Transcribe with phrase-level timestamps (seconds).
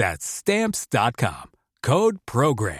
[0.00, 1.50] That's stamps.com.
[1.82, 2.78] Code program.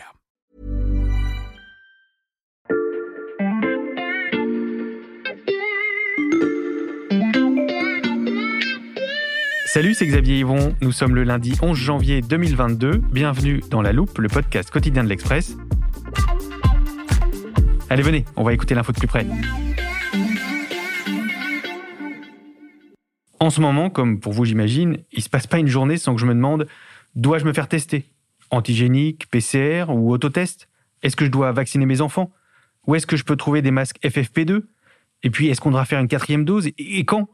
[9.66, 10.74] Salut, c'est Xavier Yvon.
[10.80, 13.02] Nous sommes le lundi 11 janvier 2022.
[13.12, 15.58] Bienvenue dans La Loupe, le podcast quotidien de l'Express.
[17.90, 19.26] Allez, venez, on va écouter l'info de plus près.
[23.40, 26.20] En ce moment, comme pour vous, j'imagine, il se passe pas une journée sans que
[26.22, 26.66] je me demande
[27.14, 28.04] dois-je me faire tester
[28.50, 30.68] Antigénique, PCR ou autotest
[31.02, 32.32] Est-ce que je dois vacciner mes enfants
[32.86, 34.62] Où est-ce que je peux trouver des masques FFP2
[35.22, 37.28] Et puis, est-ce qu'on devra faire une quatrième dose Et quand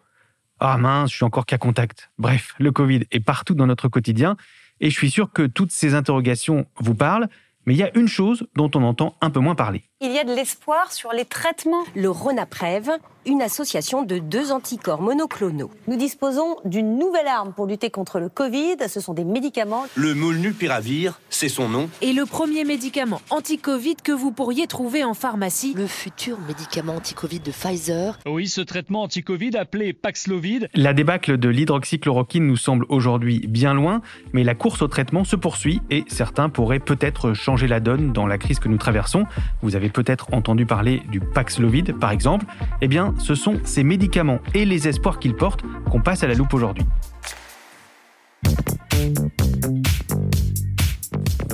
[0.61, 2.11] Ah mince, je suis encore cas contact.
[2.19, 4.37] Bref, le Covid est partout dans notre quotidien
[4.81, 7.29] et je suis sûr que toutes ces interrogations vous parlent,
[7.65, 9.86] mais il y a une chose dont on entend un peu moins parler.
[10.03, 11.83] Il y a de l'espoir sur les traitements.
[11.95, 12.91] Le Ronaprev,
[13.25, 15.71] une association de deux anticorps monoclonaux.
[15.89, 18.77] Nous disposons d'une nouvelle arme pour lutter contre le Covid.
[18.89, 19.87] Ce sont des médicaments.
[19.95, 21.89] Le Molnupiravir, c'est son nom.
[22.03, 25.73] Et le premier médicament anti-Covid que vous pourriez trouver en pharmacie.
[25.75, 28.19] Le futur médicament anti-Covid de Pfizer.
[28.27, 30.69] Oui, ce traitement anti-Covid appelé Paxlovid.
[30.75, 34.03] La débâcle de l'hydroxychloroquine nous semble aujourd'hui bien loin,
[34.35, 38.27] mais la course au traitement se poursuit et certains pourraient peut-être changer la donne dans
[38.27, 39.25] la crise que nous traversons.
[39.63, 42.47] Vous avez peut-être entendu parler du Paxlovid, par exemple.
[42.81, 46.35] Eh bien, ce sont ces médicaments et les espoirs qu'ils portent qu'on passe à la
[46.35, 46.85] loupe aujourd'hui.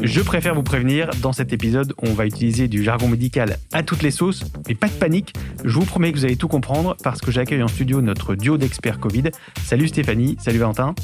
[0.03, 4.03] Je préfère vous prévenir, dans cet épisode, on va utiliser du jargon médical à toutes
[4.03, 5.33] les sauces, mais pas de panique,
[5.65, 8.57] je vous promets que vous allez tout comprendre parce que j'accueille en studio notre duo
[8.57, 9.31] d'experts Covid.
[9.63, 10.95] Salut Stéphanie, salut Valentin.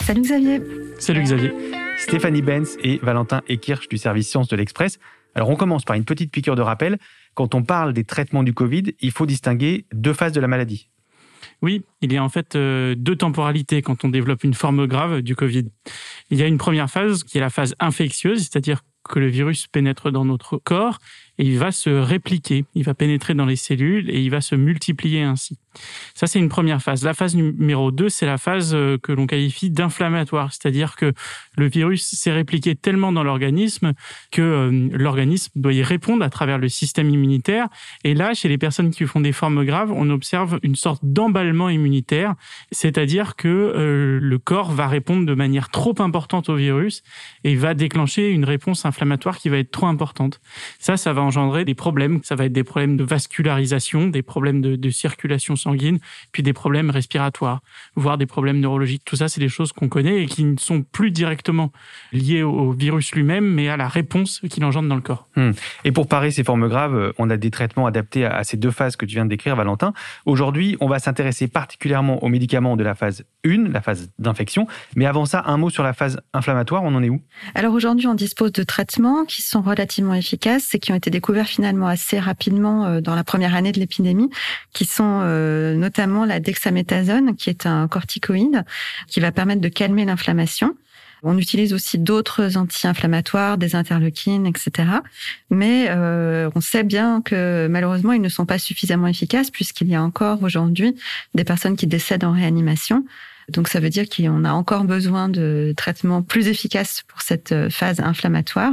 [0.00, 0.60] Salut Xavier.
[0.98, 1.52] Salut Xavier.
[1.98, 4.98] Stéphanie Benz et Valentin Ekirch du service Sciences de l'Express.
[5.38, 6.98] Alors on commence par une petite piqûre de rappel.
[7.34, 10.88] Quand on parle des traitements du Covid, il faut distinguer deux phases de la maladie.
[11.62, 15.22] Oui, il y a en fait euh, deux temporalités quand on développe une forme grave
[15.22, 15.66] du Covid.
[16.30, 19.68] Il y a une première phase qui est la phase infectieuse, c'est-à-dire que le virus
[19.68, 20.98] pénètre dans notre corps
[21.38, 24.56] et il va se répliquer, il va pénétrer dans les cellules et il va se
[24.56, 25.56] multiplier ainsi.
[26.14, 27.04] Ça, c'est une première phase.
[27.04, 31.12] La phase numéro 2, c'est la phase euh, que l'on qualifie d'inflammatoire, c'est-à-dire que
[31.56, 33.92] le virus s'est répliqué tellement dans l'organisme
[34.30, 37.68] que euh, l'organisme doit y répondre à travers le système immunitaire.
[38.04, 41.68] Et là, chez les personnes qui font des formes graves, on observe une sorte d'emballement
[41.68, 42.34] immunitaire,
[42.72, 47.02] c'est-à-dire que euh, le corps va répondre de manière trop importante au virus
[47.44, 50.40] et va déclencher une réponse inflammatoire qui va être trop importante.
[50.78, 52.20] Ça, ça va engendrer des problèmes.
[52.22, 55.67] Ça va être des problèmes de vascularisation, des problèmes de, de circulation sanguine,
[56.32, 57.60] puis des problèmes respiratoires,
[57.96, 59.02] voire des problèmes neurologiques.
[59.04, 61.72] Tout ça, c'est des choses qu'on connaît et qui ne sont plus directement
[62.12, 65.28] liées au virus lui-même, mais à la réponse qu'il engendre dans le corps.
[65.36, 65.52] Hmm.
[65.84, 68.96] Et pour parer ces formes graves, on a des traitements adaptés à ces deux phases
[68.96, 69.92] que tu viens de décrire, Valentin.
[70.26, 74.66] Aujourd'hui, on va s'intéresser particulièrement aux médicaments de la phase 1, la phase d'infection.
[74.96, 77.20] Mais avant ça, un mot sur la phase inflammatoire, on en est où?
[77.54, 81.46] Alors aujourd'hui, on dispose de traitements qui sont relativement efficaces et qui ont été découverts
[81.46, 84.30] finalement assez rapidement euh, dans la première année de l'épidémie,
[84.72, 88.64] qui sont euh, notamment la dexaméthasone, qui est un corticoïde,
[89.06, 90.74] qui va permettre de calmer l'inflammation.
[91.22, 94.88] On utilise aussi d'autres anti-inflammatoires, des interleukines, etc.
[95.50, 99.94] Mais euh, on sait bien que malheureusement, ils ne sont pas suffisamment efficaces puisqu'il y
[99.94, 100.94] a encore aujourd'hui
[101.34, 103.04] des personnes qui décèdent en réanimation
[103.48, 107.70] Donc ça veut dire qu'on a encore besoin de traitements plus efficaces pour cette euh,
[107.70, 108.72] phase inflammatoire.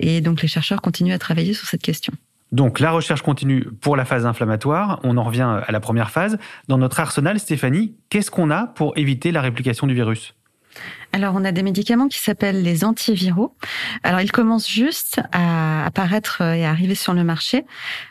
[0.00, 2.12] Et donc les chercheurs continuent à travailler sur cette question.
[2.52, 5.00] Donc la recherche continue pour la phase inflammatoire.
[5.02, 6.38] On en revient à la première phase.
[6.68, 10.34] Dans notre arsenal, Stéphanie, qu'est-ce qu'on a pour éviter la réplication du virus?
[11.12, 13.54] Alors, on a des médicaments qui s'appellent les antiviraux.
[14.02, 17.64] Alors, ils commencent juste à apparaître et à arriver sur le marché.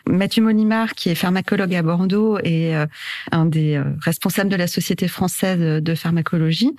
[0.08, 2.86] Mathieu Molimar, qui est pharmacologue à Bordeaux et euh,
[3.30, 6.74] un des euh, responsables de la Société française de pharmacologie,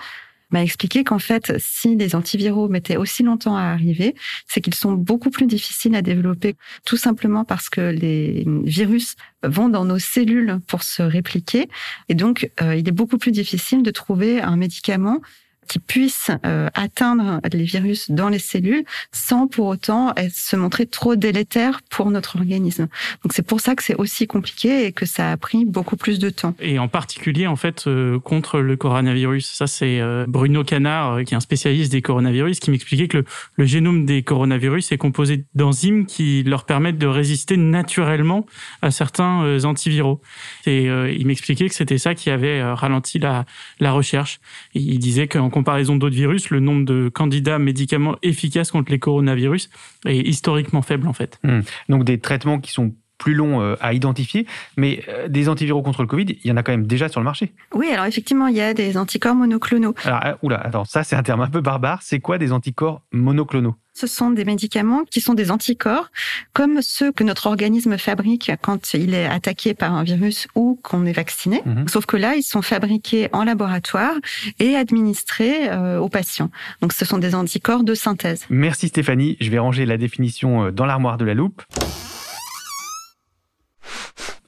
[0.52, 4.16] m'a expliqué qu'en fait, si les antiviraux mettaient aussi longtemps à arriver,
[4.48, 6.56] c'est qu'ils sont beaucoup plus difficiles à développer,
[6.86, 11.70] tout simplement parce que les virus vont dans nos cellules pour se répliquer.
[12.10, 15.22] Et donc, euh, il est beaucoup plus difficile de trouver un médicament
[15.68, 21.16] qui puisse euh, atteindre les virus dans les cellules sans pour autant se montrer trop
[21.16, 22.88] délétère pour notre organisme.
[23.24, 26.20] Donc c'est pour ça que c'est aussi compliqué et que ça a pris beaucoup plus
[26.20, 26.56] de temps.
[26.60, 29.46] Et en particulier en fait euh, contre le coronavirus.
[29.46, 33.24] Ça c'est euh, Bruno Canard qui est un spécialiste des coronavirus qui m'expliquait que
[33.56, 38.46] le, génome des coronavirus est composé d'enzymes qui leur permettent de résister naturellement
[38.82, 40.22] à certains antiviraux.
[40.66, 43.46] Et il m'expliquait que c'était ça qui avait ralenti la,
[43.80, 44.40] la recherche.
[44.74, 49.70] il disait qu'en comparaison d'autres virus, le nombre de candidats médicaments efficaces contre les coronavirus
[50.06, 51.40] est historiquement faible en fait.
[51.44, 51.62] Hmm.
[51.88, 54.46] Donc des traitements qui sont plus longs euh, à identifier,
[54.78, 57.20] mais euh, des antiviraux contre le Covid, il y en a quand même déjà sur
[57.20, 57.54] le marché.
[57.74, 59.96] Oui, alors effectivement, il y a des anticorps monoclonaux.
[60.04, 62.00] Alors, euh, oula, attends, ça c'est un terme un peu barbare.
[62.02, 63.76] C'est quoi des anticorps monoclonaux?
[63.94, 66.12] Ce sont des médicaments qui sont des anticorps,
[66.52, 71.06] comme ceux que notre organisme fabrique quand il est attaqué par un virus ou qu'on
[71.06, 71.62] est vacciné.
[71.66, 71.88] Mhm.
[71.88, 74.16] Sauf que là, ils sont fabriqués en laboratoire
[74.60, 76.52] et administrés euh, aux patients.
[76.82, 78.46] Donc, ce sont des anticorps de synthèse.
[78.50, 79.38] Merci Stéphanie.
[79.40, 81.62] Je vais ranger la définition dans l'armoire de la loupe.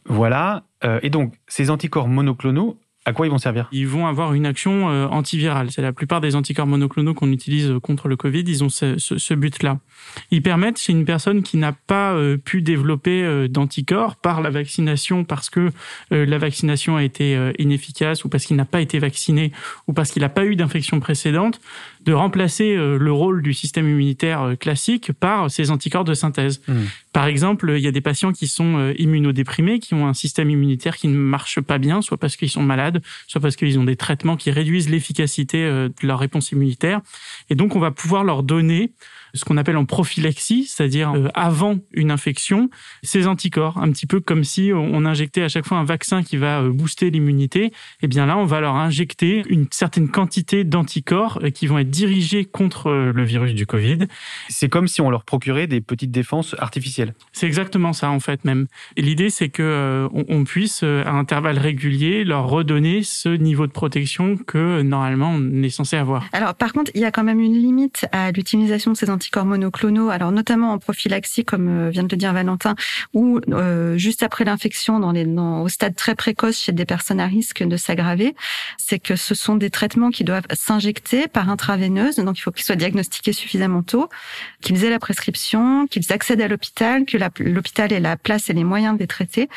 [0.07, 0.63] Voilà.
[0.83, 3.69] Euh, et donc, ces anticorps monoclonaux, à quoi ils vont servir?
[3.71, 5.71] Ils vont avoir une action euh, antivirale.
[5.71, 9.33] C'est la plupart des anticorps monoclonaux qu'on utilise euh, contre le Covid, ils ont ce,
[9.33, 9.79] but-là.
[10.31, 15.49] Ils permettent chez une personne qui n'a pas pu développer d'anticorps par la vaccination parce
[15.49, 15.71] que
[16.11, 19.51] la vaccination a été inefficace ou parce qu'il n'a pas été vacciné
[19.87, 21.59] ou parce qu'il n'a pas eu d'infection précédente,
[22.07, 26.61] de remplacer le rôle du système immunitaire classique par ces anticorps de synthèse.
[26.67, 26.73] Mmh.
[27.13, 30.95] Par exemple, il y a des patients qui sont immunodéprimés, qui ont un système immunitaire
[30.95, 33.95] qui ne marche pas bien, soit parce qu'ils sont malades, soit parce qu'ils ont des
[33.95, 37.01] traitements qui réduisent l'efficacité euh, de leur réponse immunitaire.
[37.49, 38.91] Et donc, on va pouvoir leur donner
[39.37, 42.69] ce qu'on appelle en prophylaxie, c'est-à-dire euh, avant une infection,
[43.03, 46.37] ces anticorps, un petit peu comme si on injectait à chaque fois un vaccin qui
[46.37, 47.65] va euh, booster l'immunité.
[47.65, 47.71] Et
[48.03, 51.89] eh bien là, on va leur injecter une certaine quantité d'anticorps euh, qui vont être
[51.89, 53.99] dirigés contre le virus du Covid.
[54.49, 57.13] C'est comme si on leur procurait des petites défenses artificielles.
[57.31, 58.67] C'est exactement ça en fait même.
[58.95, 64.37] Et l'idée c'est que on puisse à intervalles réguliers leur redonner ce niveau de protection
[64.37, 66.25] que normalement on est censé avoir.
[66.33, 69.26] Alors par contre, il y a quand même une limite à l'utilisation de ces anticorps
[69.27, 72.75] anticorps monoclonaux, alors notamment en prophylaxie, comme euh, vient de le dire Valentin,
[73.13, 75.13] ou euh, juste après l'infection, dans
[75.61, 78.35] au stade très précoce chez des personnes à risque de s'aggraver,
[78.77, 82.63] c'est que ce sont des traitements qui doivent s'injecter par intraveineuse, donc il faut qu'ils
[82.63, 84.09] soient diagnostiqués suffisamment tôt,
[84.61, 88.63] qu'ils aient la prescription, qu'ils accèdent à l'hôpital, que l'hôpital ait la place et les
[88.63, 89.49] moyens de les traiter.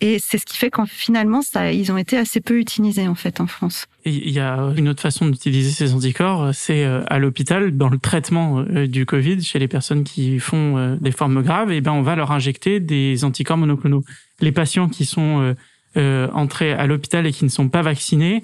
[0.00, 1.40] Et c'est ce qui fait qu'en finalement,
[1.72, 3.86] ils ont été assez peu utilisés en fait en France.
[4.06, 7.96] Il y a une autre façon d'utiliser ces anticorps, c'est euh, à l'hôpital, dans le
[7.96, 11.80] traitement euh, du Covid, chez les personnes qui font euh, des formes graves, et eh
[11.82, 14.02] ben on va leur injecter des anticorps monoclonaux.
[14.40, 15.54] Les patients qui sont
[15.96, 18.42] entrés à l'hôpital et qui ne sont pas vaccinés,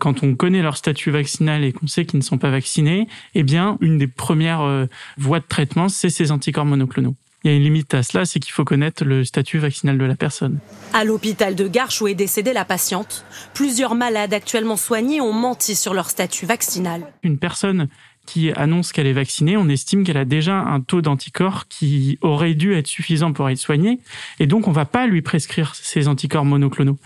[0.00, 3.44] quand on connaît leur statut vaccinal et qu'on sait qu'ils ne sont pas vaccinés, eh
[3.44, 7.14] bien une des premières voies de traitement, c'est ces anticorps monoclonaux.
[7.44, 10.04] Il y a une limite à cela, c'est qu'il faut connaître le statut vaccinal de
[10.04, 10.58] la personne.
[10.92, 13.24] À l'hôpital de Garches où est décédée la patiente,
[13.54, 17.02] plusieurs malades actuellement soignés ont menti sur leur statut vaccinal.
[17.22, 17.88] Une personne
[18.28, 22.52] qui annonce qu'elle est vaccinée, on estime qu'elle a déjà un taux d'anticorps qui aurait
[22.52, 24.00] dû être suffisant pour être soignée,
[24.38, 26.98] et donc on va pas lui prescrire ces anticorps monoclonaux.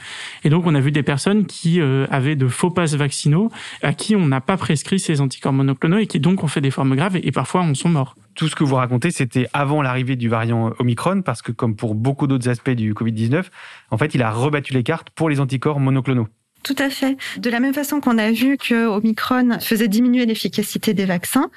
[0.42, 3.52] Et donc on a vu des personnes qui euh, avaient de faux passes vaccinaux,
[3.84, 6.72] à qui on n'a pas prescrit ces anticorps monoclonaux et qui donc ont fait des
[6.72, 8.16] formes graves et, parfois en sont morts.
[8.34, 11.94] Tout ce que vous racontez, c'était avant l'arrivée du variant Omicron, parce que comme pour
[11.94, 13.44] beaucoup d'autres aspects du Covid-19,
[13.90, 16.26] en fait, il a rebattu les cartes pour les anticorps monoclonaux.
[16.62, 17.16] Tout à fait.
[17.38, 21.50] De la même façon qu'on a vu que Omicron faisait diminuer l'efficacité des vaccins,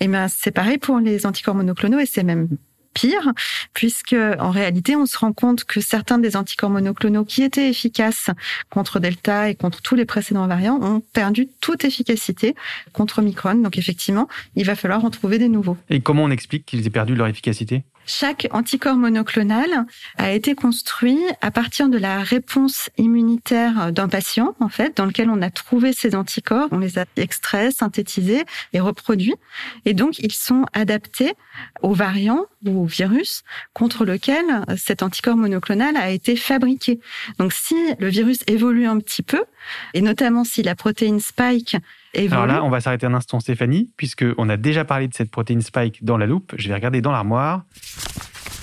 [0.00, 2.48] et eh ben c'est pareil pour les anticorps monoclonaux et c'est même
[2.92, 3.32] pire,
[3.72, 8.30] puisque en réalité, on se rend compte que certains des anticorps monoclonaux qui étaient efficaces
[8.68, 12.54] contre Delta et contre tous les précédents variants ont perdu toute efficacité
[12.92, 13.54] contre Omicron.
[13.54, 15.76] Donc effectivement, il va falloir en trouver des nouveaux.
[15.88, 17.84] Et comment on explique qu'ils aient perdu leur efficacité?
[18.12, 19.86] Chaque anticorps monoclonal
[20.18, 25.30] a été construit à partir de la réponse immunitaire d'un patient, en fait, dans lequel
[25.30, 26.66] on a trouvé ces anticorps.
[26.72, 29.36] On les a extraits, synthétisés et reproduits.
[29.84, 31.34] Et donc, ils sont adaptés
[31.82, 34.44] aux variants ou au virus contre lequel
[34.76, 36.98] cet anticorps monoclonal a été fabriqué.
[37.38, 39.44] Donc, si le virus évolue un petit peu,
[39.94, 41.76] et notamment si la protéine spike
[42.14, 42.34] évolue...
[42.34, 45.62] Alors là, on va s'arrêter un instant, Stéphanie, puisqu'on a déjà parlé de cette protéine
[45.62, 46.54] spike dans la loupe.
[46.56, 47.64] Je vais regarder dans l'armoire.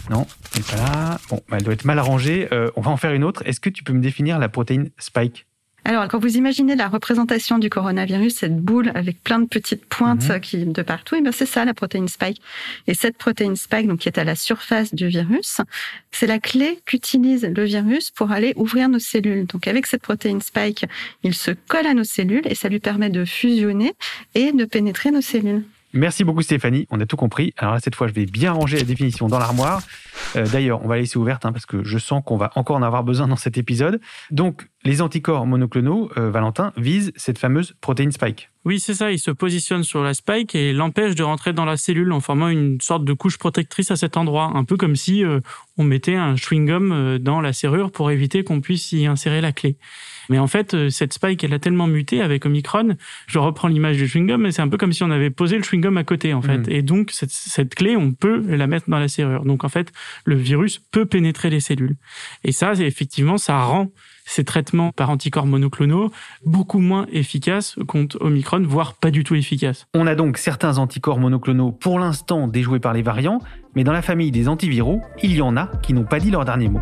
[0.09, 1.19] Non, elle n'est pas là.
[1.29, 2.47] Bon, elle doit être mal arrangée.
[2.51, 3.41] Euh, on va en faire une autre.
[3.45, 5.46] Est-ce que tu peux me définir la protéine spike?
[5.89, 10.27] Alors, quand vous imaginez la représentation du coronavirus, cette boule avec plein de petites pointes
[10.29, 10.39] Mhm.
[10.41, 12.41] qui de partout, et bien c'est ça la protéine spike.
[12.87, 15.61] Et cette protéine spike, donc qui est à la surface du virus,
[16.11, 19.45] c'est la clé qu'utilise le virus pour aller ouvrir nos cellules.
[19.45, 20.85] Donc, avec cette protéine spike,
[21.23, 23.93] il se colle à nos cellules et ça lui permet de fusionner
[24.35, 25.63] et de pénétrer nos cellules.
[25.93, 27.53] Merci beaucoup Stéphanie, on a tout compris.
[27.57, 29.81] Alors là, cette fois, je vais bien ranger la définition dans l'armoire.
[30.35, 32.75] Euh, D'ailleurs, on va la laisser ouverte hein, parce que je sens qu'on va encore
[32.75, 34.01] en avoir besoin dans cet épisode.
[34.29, 38.49] Donc, les anticorps monoclonaux, euh, Valentin, visent cette fameuse protéine spike.
[38.65, 39.11] Oui, c'est ça.
[39.11, 42.49] Il se positionne sur la spike et l'empêche de rentrer dans la cellule en formant
[42.49, 44.51] une sorte de couche protectrice à cet endroit.
[44.55, 45.39] Un peu comme si euh,
[45.77, 49.77] on mettait un chewing-gum dans la serrure pour éviter qu'on puisse y insérer la clé.
[50.29, 52.95] Mais en fait, euh, cette spike, elle a tellement muté avec Omicron.
[53.27, 55.63] Je reprends l'image du chewing-gum, mais c'est un peu comme si on avait posé le
[55.63, 56.59] chewing-gum à côté, en fait.
[56.59, 56.71] Mm.
[56.71, 59.43] Et donc, cette, cette clé, on peut la mettre dans la serrure.
[59.43, 59.91] Donc, en fait,
[60.25, 61.97] le virus peut pénétrer les cellules.
[62.43, 63.91] Et ça, effectivement, ça rend
[64.27, 66.11] ces traitements par anticorps monoclonaux
[66.45, 69.87] beaucoup moins efficaces contre Omicron, voire pas du tout efficaces.
[69.95, 73.39] On a donc certains anticorps monoclonaux pour l'instant déjoués par les variants,
[73.75, 76.45] mais dans la famille des antiviraux, il y en a qui n'ont pas dit leur
[76.45, 76.81] dernier mot.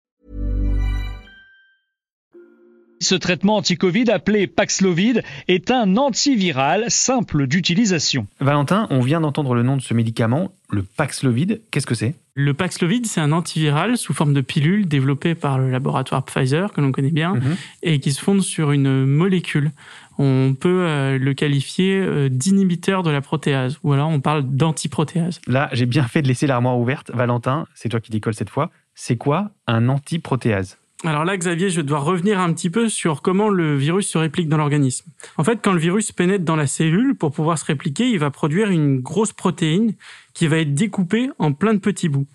[3.01, 8.27] Ce traitement anti-Covid appelé Paxlovid est un antiviral simple d'utilisation.
[8.39, 11.61] Valentin, on vient d'entendre le nom de ce médicament, le Paxlovid.
[11.71, 12.13] Qu'est-ce que c'est?
[12.35, 16.79] Le Paxlovid, c'est un antiviral sous forme de pilule développé par le laboratoire Pfizer, que
[16.79, 17.55] l'on connaît bien, Mhm.
[17.81, 19.71] et qui se fonde sur une molécule.
[20.19, 25.41] On peut euh, le qualifier euh, d'inhibiteur de la protéase, ou alors on parle d'antiprotéase.
[25.47, 27.09] Là, j'ai bien fait de laisser l'armoire ouverte.
[27.15, 28.69] Valentin, c'est toi qui décolle cette fois.
[28.93, 30.77] C'est quoi un antiprotéase?
[31.03, 34.47] Alors là, Xavier, je devoir revenir un petit peu sur comment le virus se réplique
[34.47, 35.09] dans l'organisme.
[35.37, 38.29] En fait, quand le virus pénètre dans la cellule, pour pouvoir se répliquer, il va
[38.29, 39.95] produire une grosse protéine
[40.35, 42.27] qui va être découpée en plein de petits bouts.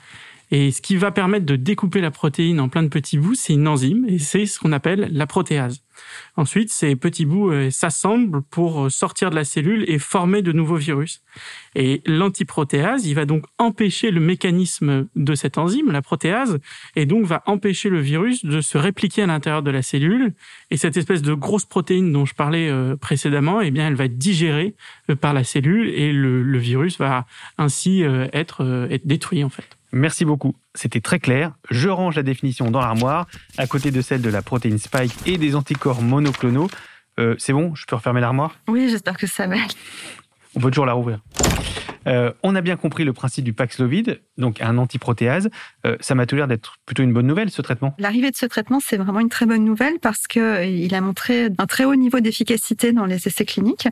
[0.51, 3.53] Et ce qui va permettre de découper la protéine en plein de petits bouts, c'est
[3.53, 5.83] une enzyme, et c'est ce qu'on appelle la protéase.
[6.37, 10.53] Ensuite, ces petits bouts euh, s'assemblent pour euh, sortir de la cellule et former de
[10.53, 11.23] nouveaux virus.
[11.75, 16.59] Et l'antiprotéase, il va donc empêcher le mécanisme de cette enzyme, la protéase,
[16.95, 20.35] et donc va empêcher le virus de se répliquer à l'intérieur de la cellule.
[20.71, 24.05] Et cette espèce de grosse protéine dont je parlais euh, précédemment, eh bien, elle va
[24.05, 24.75] être digérée
[25.21, 27.27] par la cellule et le, virus va
[27.59, 29.76] ainsi être, être détruit en fait.
[29.97, 30.55] Merci beaucoup.
[30.75, 31.53] C'était très clair.
[31.71, 33.27] Je range la définition dans l'armoire,
[33.57, 36.69] à côté de celle de la protéine spike et des anticorps monoclonaux.
[37.19, 38.57] Euh, c'est bon Je peux refermer l'armoire?
[38.69, 39.57] Oui, j'espère que ça va.
[40.55, 41.21] On peut toujours la rouvrir.
[42.07, 45.51] Euh, on a bien compris le principe du Paxlovid, donc un antiprotéase.
[45.87, 47.95] Euh, ça m'a tout l'air d'être plutôt une bonne nouvelle, ce traitement.
[47.99, 51.49] L'arrivée de ce traitement, c'est vraiment une très bonne nouvelle parce que euh, a montré
[51.59, 53.89] un très haut niveau d'efficacité dans les essais cliniques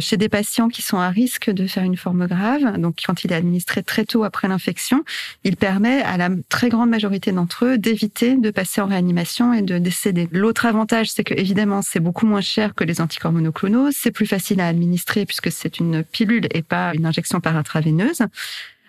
[0.00, 2.78] chez des patients qui sont à risque de faire une forme grave.
[2.78, 5.04] Donc, quand il est administré très tôt après l'infection,
[5.44, 9.60] il permet à la très grande majorité d'entre eux d'éviter de passer en réanimation et
[9.60, 10.28] de décéder.
[10.32, 13.88] L'autre avantage, c'est que évidemment, c'est beaucoup moins cher que les anticorps monoclonaux.
[13.92, 18.20] C'est plus facile à administrer puisque c'est une pilule et pas une injection par intraveineuse.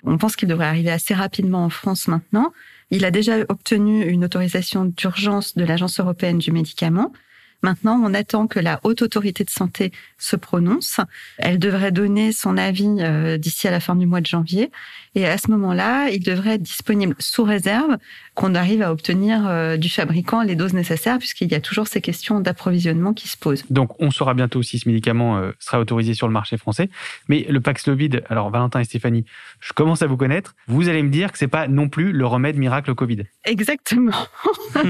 [0.03, 2.51] On pense qu'il devrait arriver assez rapidement en France maintenant.
[2.91, 7.13] Il a déjà obtenu une autorisation d'urgence de l'Agence européenne du médicament.
[7.61, 10.99] Maintenant, on attend que la haute autorité de santé se prononce.
[11.37, 14.71] Elle devrait donner son avis euh, d'ici à la fin du mois de janvier.
[15.15, 17.97] Et à ce moment-là, il devrait être disponible sous réserve
[18.35, 21.99] qu'on arrive à obtenir euh, du fabricant les doses nécessaires, puisqu'il y a toujours ces
[21.99, 23.65] questions d'approvisionnement qui se posent.
[23.69, 26.89] Donc, on saura bientôt si ce médicament euh, sera autorisé sur le marché français.
[27.27, 29.25] Mais le Paxlovid, alors Valentin et Stéphanie,
[29.59, 30.55] je commence à vous connaître.
[30.67, 33.23] Vous allez me dire que c'est pas non plus le remède miracle au Covid.
[33.45, 34.27] Exactement.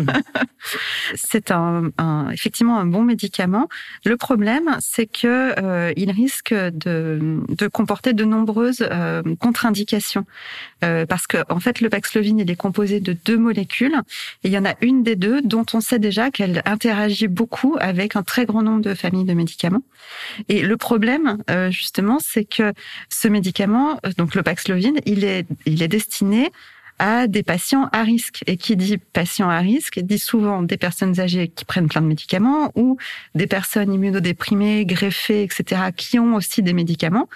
[1.15, 3.69] c'est un, un- effectivement effectivement un bon médicament.
[4.05, 10.18] Le problème, c'est que euh, il risque de, de, comporter de nombreuses euh, contre-indications,
[10.83, 13.95] euh, parce que en fait, le Paxlovid il est composé de deux molécules,
[14.43, 18.15] il y en a une des deux dont on sait déjà qu'elle interagit beaucoup avec
[18.15, 19.83] un très grand nombre de familles de médicaments.
[20.47, 22.73] Et le problème, euh, justement, c'est que
[23.09, 26.51] ce médicament, donc le Paxlovid, il est, il est destiné
[26.99, 28.43] à des patients à risque.
[28.45, 32.07] Et qui dit patient à risque dit souvent des personnes âgées qui prennent plein de
[32.07, 32.97] médicaments ou
[33.33, 37.29] des personnes immunodéprimées, greffées, etc., qui ont aussi des médicaments.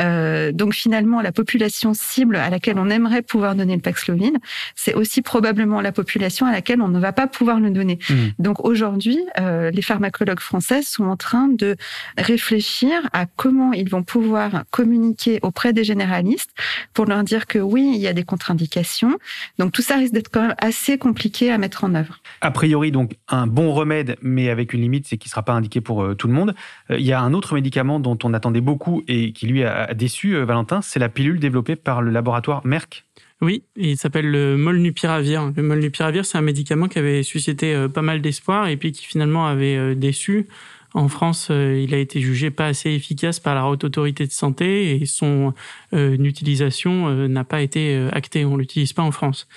[0.00, 4.36] Euh, donc finalement, la population cible à laquelle on aimerait pouvoir donner le Paxlovid,
[4.74, 7.98] c'est aussi probablement la population à laquelle on ne va pas pouvoir le donner.
[8.08, 8.14] Mmh.
[8.38, 11.76] Donc aujourd'hui, euh, les pharmacologues français sont en train de
[12.18, 16.50] réfléchir à comment ils vont pouvoir communiquer auprès des généralistes
[16.92, 19.18] pour leur dire que oui, il y a des contre-indications.
[19.58, 22.20] Donc tout ça risque d'être quand même assez compliqué à mettre en œuvre.
[22.40, 25.52] A priori, donc un bon remède, mais avec une limite, c'est qu'il ne sera pas
[25.52, 26.54] indiqué pour euh, tout le monde.
[26.90, 30.36] Il y a un autre médicament dont on attendait beaucoup et qui lui a déçu,
[30.36, 33.04] euh, Valentin, c'est la pilule développée par le laboratoire Merck.
[33.40, 35.52] Oui, il s'appelle le molnupiravir.
[35.54, 39.04] Le molnupiravir, c'est un médicament qui avait suscité euh, pas mal d'espoir et puis qui
[39.04, 40.46] finalement avait euh, déçu.
[40.94, 44.94] En France, il a été jugé pas assez efficace par la haute autorité de santé
[44.94, 45.52] et son
[45.92, 48.44] utilisation n'a pas été actée.
[48.44, 49.48] On l'utilise pas en France.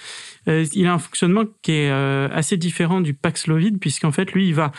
[0.47, 4.71] Il a un fonctionnement qui est assez différent du Paxlovid puisqu'en fait, lui, il va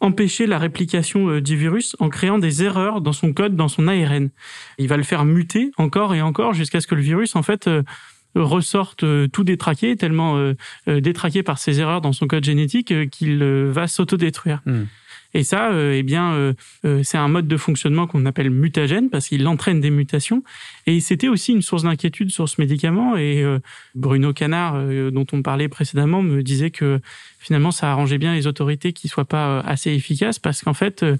[0.00, 3.88] empêcher la réplication euh, du virus en créant des erreurs dans son code, dans son
[3.88, 4.30] ARN.
[4.78, 7.66] Il va le faire muter encore et encore jusqu'à ce que le virus, en fait,
[7.66, 7.82] euh,
[8.34, 10.52] ressorte euh, tout détraqué, tellement
[10.86, 14.60] détraqué par ces erreurs dans son code génétique qu'il va s'autodétruire.
[14.66, 14.84] Hmm.
[15.36, 16.54] Et ça, eh bien,
[17.02, 20.42] c'est un mode de fonctionnement qu'on appelle mutagène parce qu'il entraîne des mutations.
[20.86, 23.16] Et c'était aussi une source d'inquiétude sur ce médicament.
[23.16, 23.44] Et
[23.94, 27.00] Bruno Canard, dont on parlait précédemment, me disait que
[27.46, 31.04] finalement, ça arrangeait bien les autorités qui soient pas euh, assez efficaces parce qu'en fait,
[31.04, 31.16] euh,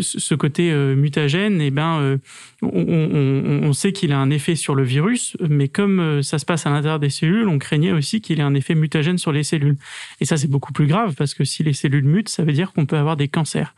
[0.00, 2.18] ce côté euh, mutagène, eh ben,
[2.62, 6.70] on, sait qu'il a un effet sur le virus, mais comme ça se passe à
[6.70, 9.76] l'intérieur des cellules, on craignait aussi qu'il ait un effet mutagène sur les cellules.
[10.20, 12.72] Et ça, c'est beaucoup plus grave parce que si les cellules mutent, ça veut dire
[12.72, 13.74] qu'on peut avoir des cancers.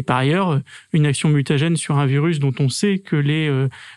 [0.00, 0.62] Et par ailleurs,
[0.94, 3.50] une action mutagène sur un virus dont on sait que les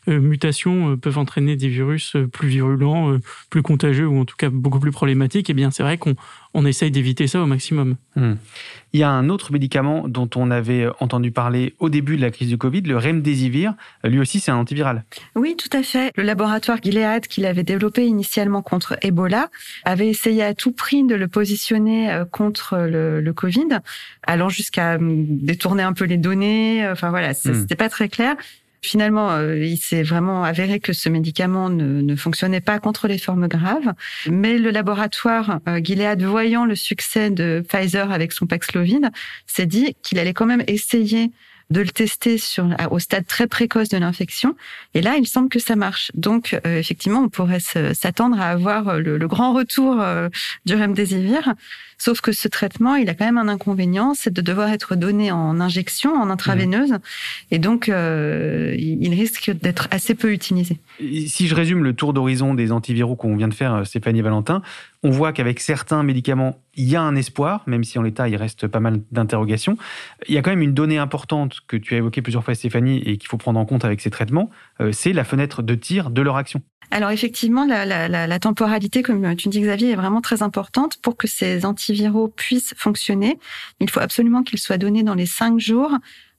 [0.05, 3.17] mutations peuvent entraîner des virus plus virulents,
[3.49, 6.15] plus contagieux ou en tout cas beaucoup plus problématiques, eh bien c'est vrai qu'on
[6.53, 7.95] on essaye d'éviter ça au maximum.
[8.15, 8.33] Hmm.
[8.93, 12.29] Il y a un autre médicament dont on avait entendu parler au début de la
[12.29, 13.73] crise du Covid, le Remdesivir.
[14.03, 15.03] Lui aussi, c'est un antiviral.
[15.35, 16.11] Oui, tout à fait.
[16.15, 19.49] Le laboratoire Gilead, qu'il avait développé initialement contre Ebola,
[19.83, 23.79] avait essayé à tout prix de le positionner euh, contre le, Covid,
[24.21, 26.87] allant jusqu'à hum, détourner un peu les données.
[26.87, 27.61] Enfin voilà, hmm.
[27.61, 28.35] c'était pas très clair.
[28.83, 33.17] Finalement, euh, il s'est vraiment avéré que ce médicament ne, ne, fonctionnait pas contre les
[33.17, 33.93] formes graves.
[34.29, 39.09] Mais le laboratoire euh, Gilead, voyant le succès de Pfizer avec son Paxlovid,
[39.47, 41.31] s'est dit qu'il allait quand même essayer
[41.69, 44.55] de le tester sur, au stade très précoce de l'infection.
[44.93, 46.11] Et là, il semble que ça marche.
[46.13, 50.29] Donc, euh, effectivement, on pourrait s'attendre à avoir le, grand retour euh,
[50.65, 51.53] du remdesivir.
[52.03, 55.31] Sauf que ce traitement, il a quand même un inconvénient, c'est de devoir être donné
[55.31, 56.95] en injection, en intraveineuse.
[57.49, 60.79] Et donc, euh, il risque d'être assez peu utilisé.
[60.99, 64.61] Si je résume le tour d'horizon des antiviraux qu'on vient de faire, Stéphanie Valentin,
[65.03, 68.35] on voit qu'avec certains médicaments, il y a un espoir, même si en l'état, il
[68.35, 69.77] reste pas mal d'interrogations.
[70.27, 72.97] Il y a quand même une donnée importante que tu as évoquée plusieurs fois, Stéphanie,
[73.05, 74.49] et qu'il faut prendre en compte avec ces traitements,
[74.81, 76.61] euh, c'est la fenêtre de tir de leur action.
[76.93, 81.27] Alors effectivement, la, la, temporalité, comme tu dis Xavier, est vraiment très importante pour que
[81.27, 83.39] ces antiviraux puissent fonctionner.
[83.79, 85.89] Il faut absolument qu'ils soient donnés dans les cinq jours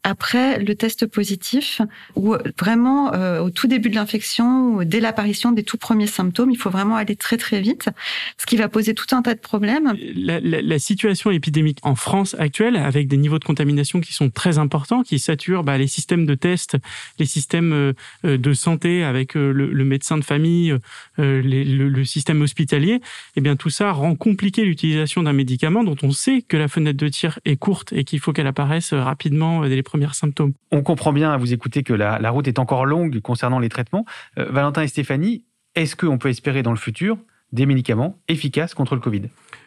[0.05, 1.81] après le test positif
[2.15, 6.59] ou vraiment euh, au tout début de l'infection dès l'apparition des tout premiers symptômes, il
[6.59, 7.89] faut vraiment aller très très vite,
[8.39, 9.95] ce qui va poser tout un tas de problèmes.
[10.15, 15.03] La, situation épidémique en France actuelle, avec des niveaux de contamination qui sont très importants,
[15.03, 16.77] qui saturent bah, les systèmes de test,
[17.19, 17.93] les systèmes euh,
[18.27, 20.77] euh, de santé avec le, médecin de famille,
[21.17, 23.01] le, système hospitalier,
[23.37, 26.99] eh bien tout ça rend compliqué l'utilisation d'un médicament dont on sait que la fenêtre
[26.99, 30.53] de tir est courte et qu'il faut qu'elle apparaisse rapidement dès les symptômes.
[30.73, 34.05] On comprend bien à vous écouter que la, route est encore longue concernant les traitements.
[34.39, 37.19] Euh, Valentin et Stéphanie, est-ce qu'on peut espérer dans le futur
[37.53, 39.23] des médicaments efficaces contre le Covid?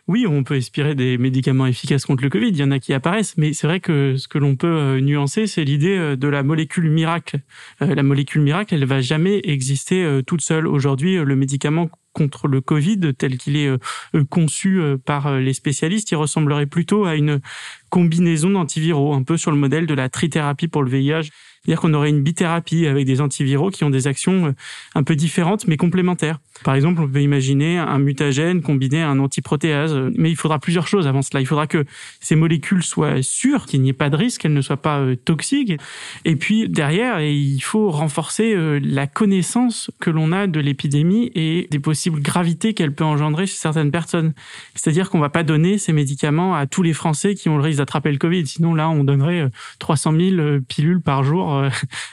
[0.07, 2.49] Oui, on peut espérer des médicaments efficaces contre le Covid.
[2.49, 5.01] Il y en a qui apparaissent, mais c'est vrai que ce que l'on peut euh,
[5.01, 7.39] nuancer, c'est l'idée euh, de la molécule miracle.
[7.79, 10.67] La molécule miracle, elle va jamais exister toute seule.
[10.67, 13.69] Aujourd'hui, le médicament contre le Covid tel qu'il est
[14.29, 17.39] conçu par les spécialistes, il ressemblerait plutôt à une
[17.89, 21.29] combinaison d'antiviraux, un peu sur le modèle de la trithérapie pour le VIH
[21.63, 24.51] C'est-à-dire qu'on aurait une bithérapie avec des antiviraux qui ont des actions euh,
[24.95, 26.39] un peu différentes mais complémentaires.
[26.63, 30.87] Par exemple, on peut imaginer un mutagène combiné à un antiprotéase, mais il faudra plusieurs
[30.87, 31.39] choses avant cela.
[31.39, 31.85] Il faudra que
[32.19, 35.15] ces molécules soient sûres, qu'il n'y ait pas de risque, qu'elles ne soient pas euh,
[35.15, 35.73] toxiques.
[36.25, 41.67] Et puis derrière, il faut renforcer euh, la connaissance que l'on a de l'épidémie et
[41.69, 41.79] des
[42.11, 44.33] gravités qu'elle peut engendrer chez certaines personnes.
[44.75, 47.79] C'est-à-dire qu'on va pas donner ces médicaments à tous les Français qui ont le risque
[47.79, 48.45] d'attraper le Covid.
[48.47, 51.63] Sinon, là, on donnerait 300 000 pilules par jour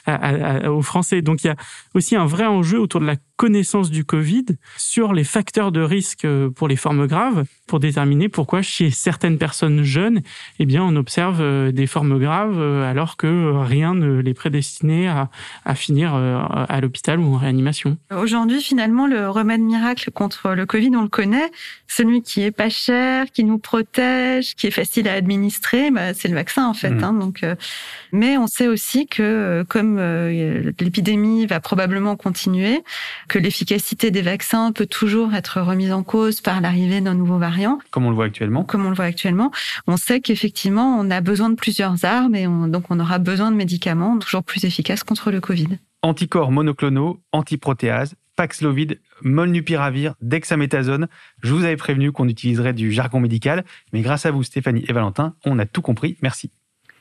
[0.66, 1.22] aux Français.
[1.22, 1.57] Donc il y a
[1.94, 4.44] aussi un vrai enjeu autour de la connaissance du Covid
[4.76, 9.38] sur les facteurs de risque euh, pour les formes graves pour déterminer pourquoi chez certaines
[9.38, 10.20] personnes jeunes,
[10.59, 15.09] eh bien, on observe euh, des formes graves euh, alors que rien ne les prédestinait
[15.09, 15.30] à,
[15.64, 17.96] à finir à l'hôpital ou en réanimation.
[18.14, 21.51] Aujourd'hui, finalement, le remède miracle contre le Covid, on le connaît.
[21.87, 26.29] Celui qui est pas cher, qui nous protège, qui est facile à administrer, bah, c'est
[26.29, 26.91] le vaccin en fait.
[26.91, 27.05] Mmh.
[27.05, 27.45] Hein, donc,
[28.13, 29.99] mais on sait aussi que comme
[30.81, 32.83] l'épidémie va probablement continuer,
[33.29, 37.79] que l'efficacité des vaccins peut toujours être remise en cause par l'arrivée d'un nouveau variant.
[37.91, 38.65] Comme on le voit actuellement.
[38.65, 39.51] Comme on le voit actuellement.
[39.87, 43.57] On sait qu'effectivement, on a besoin de plusieurs armes et donc on aura besoin de
[43.57, 45.79] médicaments toujours plus efficaces contre le Covid.
[46.03, 51.09] Anticorps monoclonaux, antiprotéases, Paxlovid, Molnupiravir, Dexaméthasone.
[51.42, 54.92] Je vous avais prévenu qu'on utiliserait du jargon médical, mais grâce à vous, Stéphanie et
[54.92, 56.16] Valentin, on a tout compris.
[56.23, 56.51] Merci.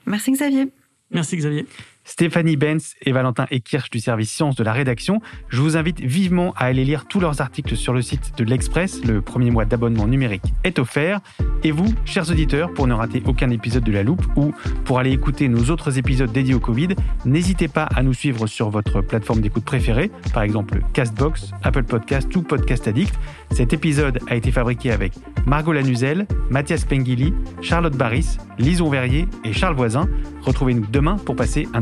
[0.05, 0.69] Merci Xavier.
[1.11, 1.65] Merci Xavier.
[2.03, 5.21] Stéphanie Benz et Valentin Ekirch du service Sciences de la rédaction.
[5.49, 9.03] Je vous invite vivement à aller lire tous leurs articles sur le site de l'Express.
[9.03, 11.21] Le premier mois d'abonnement numérique est offert.
[11.63, 14.53] Et vous, chers auditeurs, pour ne rater aucun épisode de La Loupe ou
[14.85, 16.89] pour aller écouter nos autres épisodes dédiés au Covid,
[17.25, 22.35] n'hésitez pas à nous suivre sur votre plateforme d'écoute préférée, par exemple Castbox, Apple Podcast
[22.35, 23.13] ou Podcast Addict.
[23.51, 25.13] Cet épisode a été fabriqué avec
[25.45, 30.09] Margot Lanuzel, Mathias Pengili, Charlotte Barris, Lison Verrier et Charles Voisin.
[30.41, 31.81] Retrouvez-nous demain pour passer un